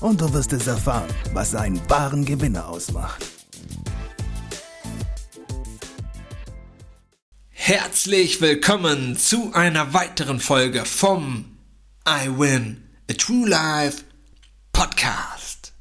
und 0.00 0.20
du 0.20 0.32
wirst 0.32 0.52
es 0.52 0.66
erfahren, 0.66 1.08
was 1.32 1.54
einen 1.54 1.80
wahren 1.90 2.24
Gewinner 2.24 2.68
ausmacht. 2.68 3.24
Herzlich 7.50 8.40
willkommen 8.40 9.16
zu 9.16 9.52
einer 9.52 9.92
weiteren 9.92 10.40
Folge 10.40 10.84
vom 10.84 11.58
I 12.08 12.28
Win 12.28 12.82
a 13.10 13.14
True 13.14 13.48
Life 13.48 14.04
Podcast. 14.72 15.72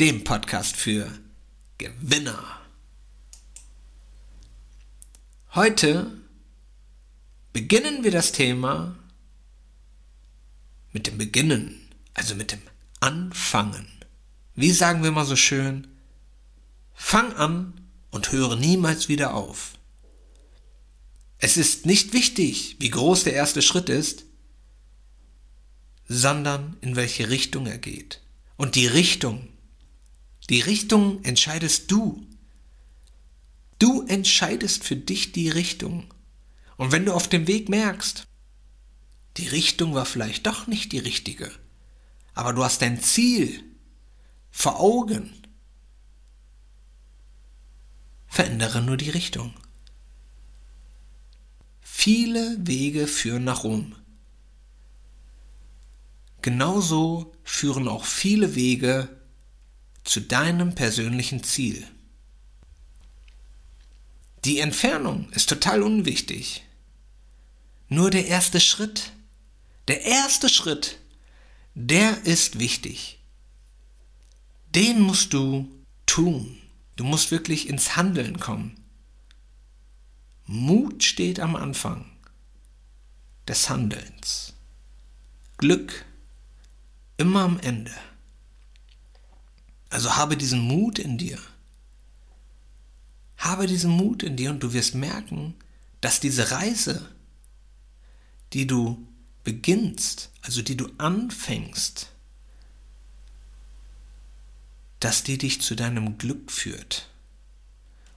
Dem 0.00 0.24
Podcast 0.24 0.74
für 0.74 1.06
Gewinner. 1.78 2.42
Heute 5.54 6.10
beginnen 7.52 8.02
wir 8.02 8.10
das 8.10 8.32
Thema 8.32 8.96
mit 10.92 11.06
dem 11.06 11.18
Beginnen, 11.18 11.88
also 12.14 12.34
mit 12.34 12.50
dem 12.50 12.60
Anfangen. 13.04 13.86
Wie 14.54 14.70
sagen 14.70 15.02
wir 15.02 15.10
mal 15.10 15.26
so 15.26 15.36
schön? 15.36 15.88
Fang 16.94 17.34
an 17.34 17.74
und 18.10 18.32
höre 18.32 18.56
niemals 18.56 19.10
wieder 19.10 19.34
auf. 19.34 19.72
Es 21.36 21.58
ist 21.58 21.84
nicht 21.84 22.14
wichtig, 22.14 22.76
wie 22.78 22.88
groß 22.88 23.24
der 23.24 23.34
erste 23.34 23.60
Schritt 23.60 23.90
ist, 23.90 24.24
sondern 26.08 26.78
in 26.80 26.96
welche 26.96 27.28
Richtung 27.28 27.66
er 27.66 27.76
geht. 27.76 28.22
Und 28.56 28.74
die 28.74 28.86
Richtung, 28.86 29.50
die 30.48 30.62
Richtung 30.62 31.22
entscheidest 31.24 31.90
du. 31.90 32.26
Du 33.78 34.06
entscheidest 34.06 34.82
für 34.82 34.96
dich 34.96 35.32
die 35.32 35.50
Richtung. 35.50 36.04
Und 36.78 36.90
wenn 36.90 37.04
du 37.04 37.12
auf 37.12 37.28
dem 37.28 37.48
Weg 37.48 37.68
merkst, 37.68 38.26
die 39.36 39.48
Richtung 39.48 39.92
war 39.92 40.06
vielleicht 40.06 40.46
doch 40.46 40.66
nicht 40.66 40.92
die 40.92 41.00
richtige, 41.00 41.52
aber 42.34 42.52
du 42.52 42.64
hast 42.64 42.82
dein 42.82 43.00
Ziel 43.00 43.64
vor 44.50 44.80
Augen, 44.80 45.32
verändere 48.26 48.82
nur 48.82 48.96
die 48.96 49.10
Richtung. 49.10 49.54
Viele 51.80 52.56
Wege 52.66 53.06
führen 53.06 53.44
nach 53.44 53.64
Rom. 53.64 53.94
Genauso 56.42 57.32
führen 57.42 57.88
auch 57.88 58.04
viele 58.04 58.54
Wege 58.54 59.08
zu 60.02 60.20
deinem 60.20 60.74
persönlichen 60.74 61.42
Ziel. 61.42 61.86
Die 64.44 64.58
Entfernung 64.58 65.30
ist 65.30 65.48
total 65.48 65.82
unwichtig. 65.82 66.64
Nur 67.88 68.10
der 68.10 68.26
erste 68.26 68.60
Schritt, 68.60 69.12
der 69.88 70.02
erste 70.02 70.50
Schritt, 70.50 70.98
der 71.74 72.24
ist 72.24 72.58
wichtig. 72.58 73.20
Den 74.74 75.00
musst 75.00 75.32
du 75.32 75.68
tun. 76.06 76.58
Du 76.96 77.04
musst 77.04 77.30
wirklich 77.30 77.68
ins 77.68 77.96
Handeln 77.96 78.38
kommen. 78.38 78.76
Mut 80.46 81.02
steht 81.02 81.40
am 81.40 81.56
Anfang 81.56 82.06
des 83.48 83.68
Handelns. 83.68 84.52
Glück 85.56 86.04
immer 87.16 87.40
am 87.40 87.58
Ende. 87.60 87.92
Also 89.90 90.16
habe 90.16 90.36
diesen 90.36 90.60
Mut 90.60 90.98
in 90.98 91.18
dir. 91.18 91.38
Habe 93.36 93.66
diesen 93.66 93.90
Mut 93.90 94.22
in 94.22 94.36
dir 94.36 94.50
und 94.50 94.62
du 94.62 94.72
wirst 94.72 94.94
merken, 94.94 95.54
dass 96.00 96.20
diese 96.20 96.50
Reise, 96.50 97.08
die 98.52 98.66
du 98.66 99.06
beginnst, 99.44 100.30
also 100.42 100.62
die 100.62 100.76
du 100.76 100.90
anfängst, 100.98 102.10
dass 105.00 105.22
die 105.22 105.38
dich 105.38 105.60
zu 105.60 105.74
deinem 105.74 106.18
Glück 106.18 106.50
führt. 106.50 107.10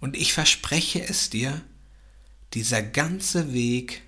Und 0.00 0.16
ich 0.16 0.32
verspreche 0.32 1.00
es 1.00 1.30
dir, 1.30 1.62
dieser 2.54 2.82
ganze 2.82 3.52
Weg 3.52 4.02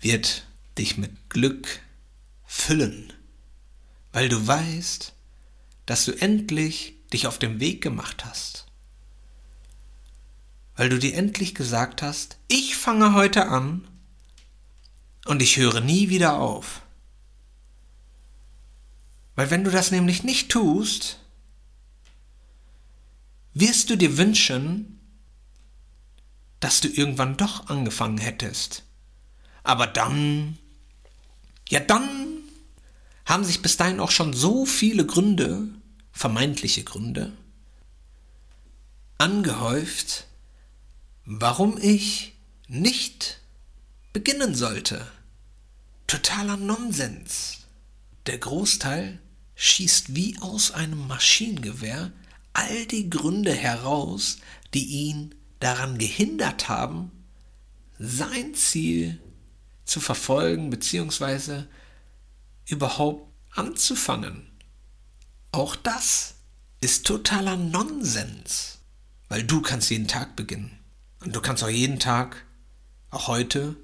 wird 0.00 0.46
dich 0.78 0.96
mit 0.96 1.28
Glück 1.28 1.80
füllen, 2.46 3.12
weil 4.12 4.28
du 4.28 4.46
weißt, 4.46 5.12
dass 5.84 6.06
du 6.06 6.12
endlich 6.12 6.94
dich 7.12 7.26
auf 7.26 7.38
den 7.38 7.60
Weg 7.60 7.82
gemacht 7.82 8.24
hast. 8.24 8.66
Weil 10.74 10.88
du 10.88 10.98
dir 10.98 11.14
endlich 11.14 11.54
gesagt 11.54 12.02
hast, 12.02 12.38
ich 12.48 12.76
fange 12.76 13.14
heute 13.14 13.48
an 13.48 13.86
und 15.26 15.42
ich 15.42 15.56
höre 15.56 15.80
nie 15.80 16.08
wieder 16.08 16.38
auf. 16.38 16.82
Weil 19.34 19.50
wenn 19.50 19.64
du 19.64 19.70
das 19.70 19.90
nämlich 19.90 20.22
nicht 20.22 20.50
tust, 20.50 21.20
wirst 23.54 23.90
du 23.90 23.96
dir 23.96 24.16
wünschen, 24.16 24.98
dass 26.60 26.80
du 26.80 26.88
irgendwann 26.88 27.36
doch 27.36 27.68
angefangen 27.68 28.18
hättest. 28.18 28.82
Aber 29.62 29.86
dann, 29.86 30.58
ja 31.68 31.80
dann 31.80 32.08
haben 33.26 33.44
sich 33.44 33.60
bis 33.60 33.76
dahin 33.76 34.00
auch 34.00 34.10
schon 34.10 34.32
so 34.32 34.64
viele 34.64 35.04
Gründe, 35.04 35.68
vermeintliche 36.12 36.84
Gründe, 36.84 37.32
angehäuft, 39.18 40.26
warum 41.24 41.78
ich 41.78 42.34
nicht 42.68 43.40
beginnen 44.12 44.54
sollte. 44.54 45.06
Totaler 46.06 46.56
Nonsens. 46.56 47.66
Der 48.26 48.38
Großteil 48.38 49.20
schießt 49.56 50.14
wie 50.14 50.38
aus 50.40 50.70
einem 50.70 51.08
Maschinengewehr 51.08 52.12
all 52.52 52.86
die 52.86 53.10
Gründe 53.10 53.52
heraus, 53.52 54.38
die 54.72 54.86
ihn 54.86 55.34
daran 55.58 55.98
gehindert 55.98 56.68
haben, 56.68 57.10
sein 57.98 58.54
Ziel 58.54 59.20
zu 59.84 59.98
verfolgen 59.98 60.70
bzw. 60.70 61.64
überhaupt 62.66 63.28
anzufangen. 63.50 64.46
Auch 65.50 65.74
das 65.74 66.34
ist 66.80 67.04
totaler 67.04 67.56
Nonsens, 67.56 68.78
weil 69.28 69.42
du 69.42 69.60
kannst 69.60 69.90
jeden 69.90 70.06
Tag 70.06 70.36
beginnen 70.36 70.78
und 71.24 71.34
du 71.34 71.40
kannst 71.40 71.64
auch 71.64 71.68
jeden 71.68 71.98
Tag, 71.98 72.46
auch 73.10 73.26
heute, 73.26 73.74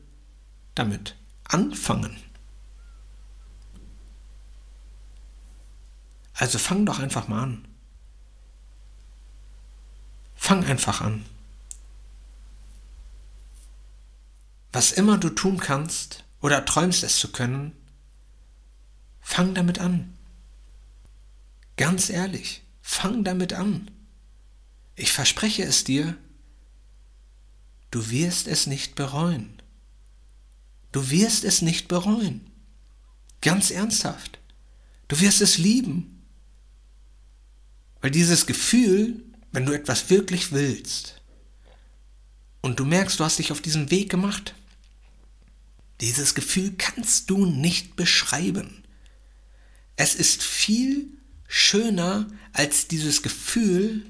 damit 0.76 1.16
anfangen. 1.52 2.16
Also 6.34 6.58
fang 6.58 6.86
doch 6.86 6.98
einfach 6.98 7.28
mal 7.28 7.42
an. 7.42 7.68
Fang 10.34 10.64
einfach 10.64 11.00
an. 11.00 11.24
Was 14.72 14.90
immer 14.90 15.18
du 15.18 15.28
tun 15.28 15.58
kannst 15.58 16.24
oder 16.40 16.64
träumst 16.64 17.04
es 17.04 17.18
zu 17.18 17.30
können, 17.30 17.76
fang 19.20 19.54
damit 19.54 19.78
an. 19.78 20.16
Ganz 21.76 22.10
ehrlich, 22.10 22.62
fang 22.80 23.22
damit 23.22 23.52
an. 23.52 23.90
Ich 24.96 25.12
verspreche 25.12 25.62
es 25.62 25.84
dir, 25.84 26.16
du 27.90 28.10
wirst 28.10 28.48
es 28.48 28.66
nicht 28.66 28.94
bereuen. 28.94 29.61
Du 30.92 31.10
wirst 31.10 31.44
es 31.44 31.62
nicht 31.62 31.88
bereuen. 31.88 32.42
Ganz 33.40 33.70
ernsthaft. 33.70 34.38
Du 35.08 35.18
wirst 35.20 35.40
es 35.40 35.58
lieben. 35.58 36.22
Weil 38.00 38.10
dieses 38.10 38.46
Gefühl, 38.46 39.22
wenn 39.52 39.66
du 39.66 39.72
etwas 39.72 40.10
wirklich 40.10 40.52
willst 40.52 41.20
und 42.60 42.78
du 42.80 42.84
merkst, 42.84 43.18
du 43.18 43.24
hast 43.24 43.38
dich 43.38 43.52
auf 43.52 43.60
diesen 43.60 43.90
Weg 43.90 44.10
gemacht, 44.10 44.54
dieses 46.00 46.34
Gefühl 46.34 46.74
kannst 46.76 47.30
du 47.30 47.46
nicht 47.46 47.96
beschreiben. 47.96 48.82
Es 49.96 50.14
ist 50.14 50.42
viel 50.42 51.08
schöner 51.46 52.26
als 52.52 52.88
dieses 52.88 53.22
Gefühl, 53.22 54.06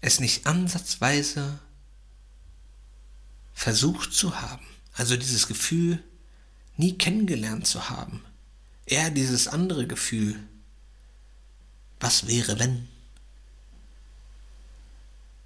es 0.00 0.20
nicht 0.20 0.46
ansatzweise 0.46 1.58
versucht 3.64 4.12
zu 4.12 4.42
haben, 4.42 4.66
also 4.92 5.16
dieses 5.16 5.46
Gefühl 5.46 6.04
nie 6.76 6.98
kennengelernt 6.98 7.66
zu 7.66 7.88
haben, 7.88 8.22
eher 8.84 9.10
dieses 9.10 9.48
andere 9.48 9.86
Gefühl, 9.86 10.38
Was 11.98 12.26
wäre, 12.26 12.58
wenn? 12.58 12.86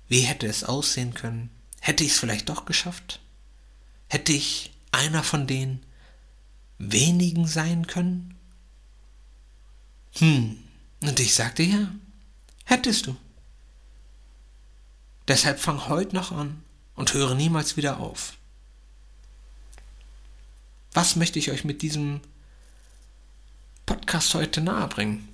Wie 0.09 0.23
hätte 0.23 0.49
es 0.49 0.65
aussehen 0.65 1.15
können? 1.15 1.49
Hätte 1.79 2.03
ich 2.03 2.11
es 2.11 2.19
vielleicht 2.19 2.49
doch 2.49 2.65
geschafft? 2.65 3.21
Hätte 4.09 4.33
ich 4.33 4.73
einer 4.91 5.23
von 5.23 5.47
den 5.47 5.79
wenigen 6.79 7.47
sein 7.47 7.87
können? 7.87 8.35
Hm, 10.15 10.59
und 11.03 11.21
ich 11.21 11.37
sagte 11.37 11.63
ja, 11.63 11.95
hättest 12.65 13.07
du. 13.07 13.17
Deshalb 15.29 15.61
fang 15.61 15.87
heute 15.87 16.17
noch 16.17 16.33
an 16.33 16.65
und 16.99 17.15
höre 17.15 17.37
niemals 17.37 17.77
wieder 17.77 18.01
auf. 18.01 18.33
Was 20.93 21.15
möchte 21.15 21.39
ich 21.39 21.53
euch 21.53 21.65
mit 21.65 21.81
diesem 21.83 22.21
Podcast 23.87 24.35
heute 24.35 24.61
nahebringen? 24.61 25.29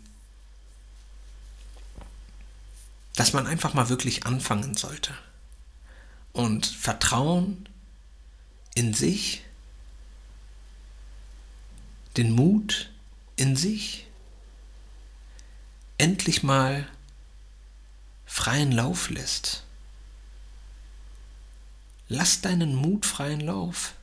Dass 3.16 3.32
man 3.32 3.46
einfach 3.46 3.72
mal 3.72 3.88
wirklich 3.88 4.26
anfangen 4.26 4.76
sollte. 4.76 5.14
Und 6.34 6.66
Vertrauen 6.66 7.66
in 8.74 8.92
sich, 8.92 9.42
den 12.18 12.30
Mut 12.30 12.90
in 13.36 13.56
sich, 13.56 14.06
endlich 15.96 16.42
mal 16.42 16.86
freien 18.26 18.70
Lauf 18.70 19.08
lässt. 19.08 19.64
Lass 22.08 22.40
deinen 22.40 22.74
Mut 22.74 23.06
freien 23.06 23.40
Lauf. 23.40 23.94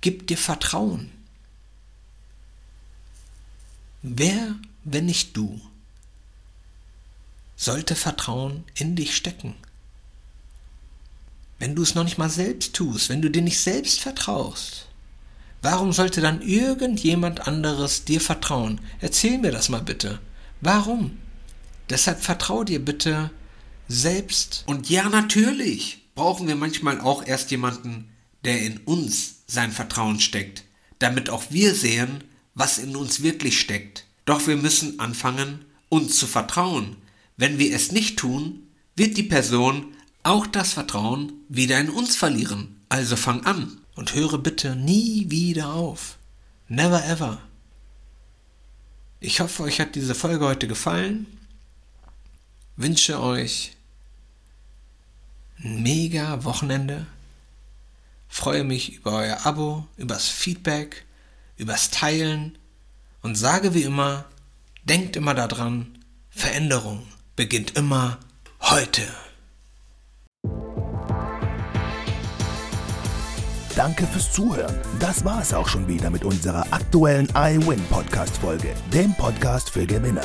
Gib 0.00 0.26
dir 0.26 0.36
Vertrauen. 0.36 1.10
Wer, 4.02 4.56
wenn 4.82 5.06
nicht 5.06 5.36
du, 5.36 5.60
sollte 7.54 7.94
Vertrauen 7.94 8.64
in 8.74 8.96
dich 8.96 9.14
stecken? 9.14 9.54
Wenn 11.60 11.76
du 11.76 11.82
es 11.82 11.94
noch 11.94 12.02
nicht 12.02 12.18
mal 12.18 12.28
selbst 12.28 12.74
tust, 12.74 13.08
wenn 13.08 13.22
du 13.22 13.30
dir 13.30 13.42
nicht 13.42 13.60
selbst 13.60 14.00
vertraust, 14.00 14.88
warum 15.60 15.92
sollte 15.92 16.20
dann 16.20 16.42
irgendjemand 16.42 17.46
anderes 17.46 18.04
dir 18.04 18.20
vertrauen? 18.20 18.80
Erzähl 19.00 19.38
mir 19.38 19.52
das 19.52 19.68
mal 19.68 19.82
bitte. 19.82 20.18
Warum? 20.60 21.18
Deshalb 21.88 22.20
vertrau 22.20 22.64
dir 22.64 22.84
bitte 22.84 23.30
selbst. 23.88 24.64
Und 24.66 24.90
ja, 24.90 25.08
natürlich 25.08 26.08
brauchen 26.14 26.48
wir 26.48 26.56
manchmal 26.56 27.00
auch 27.00 27.24
erst 27.24 27.50
jemanden, 27.50 28.10
der 28.44 28.60
in 28.62 28.78
uns 28.78 29.42
sein 29.46 29.72
Vertrauen 29.72 30.20
steckt, 30.20 30.64
damit 30.98 31.30
auch 31.30 31.44
wir 31.50 31.74
sehen, 31.74 32.24
was 32.54 32.78
in 32.78 32.96
uns 32.96 33.22
wirklich 33.22 33.60
steckt. 33.60 34.06
Doch 34.24 34.46
wir 34.46 34.56
müssen 34.56 35.00
anfangen, 35.00 35.64
uns 35.88 36.18
zu 36.18 36.26
vertrauen. 36.26 36.96
Wenn 37.36 37.58
wir 37.58 37.74
es 37.74 37.92
nicht 37.92 38.18
tun, 38.18 38.68
wird 38.96 39.16
die 39.16 39.22
Person 39.22 39.94
auch 40.22 40.46
das 40.46 40.72
Vertrauen 40.72 41.32
wieder 41.48 41.78
in 41.80 41.90
uns 41.90 42.16
verlieren. 42.16 42.80
Also 42.88 43.16
fang 43.16 43.44
an 43.44 43.78
und 43.94 44.14
höre 44.14 44.38
bitte 44.38 44.76
nie 44.76 45.30
wieder 45.30 45.72
auf. 45.72 46.18
Never 46.68 47.04
ever. 47.04 47.40
Ich 49.20 49.40
hoffe, 49.40 49.64
euch 49.64 49.80
hat 49.80 49.94
diese 49.94 50.14
Folge 50.14 50.44
heute 50.44 50.66
gefallen. 50.68 51.26
Wünsche 52.76 53.20
euch 53.20 53.72
ein 55.62 55.82
mega 55.82 56.44
Wochenende. 56.44 57.06
Freue 58.28 58.64
mich 58.64 58.94
über 58.94 59.18
euer 59.18 59.46
Abo, 59.46 59.86
übers 59.98 60.28
Feedback, 60.28 61.04
übers 61.58 61.90
Teilen 61.90 62.56
und 63.20 63.36
sage 63.36 63.74
wie 63.74 63.82
immer, 63.82 64.24
denkt 64.84 65.16
immer 65.16 65.34
daran, 65.34 65.98
Veränderung 66.30 67.06
beginnt 67.36 67.76
immer 67.76 68.18
heute. 68.60 69.02
Danke 73.76 74.06
fürs 74.06 74.32
Zuhören. 74.32 74.78
Das 74.98 75.24
war 75.24 75.40
es 75.40 75.52
auch 75.52 75.68
schon 75.68 75.88
wieder 75.88 76.10
mit 76.10 76.24
unserer 76.24 76.66
aktuellen 76.72 77.28
iWin 77.34 77.82
Podcast 77.90 78.36
Folge, 78.38 78.74
dem 78.92 79.14
Podcast 79.14 79.70
für 79.70 79.86
Gewinner. 79.86 80.24